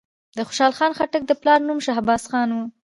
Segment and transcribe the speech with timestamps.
[0.37, 2.65] د خوشحال خان خټک د پلار نوم شهباز خان وو.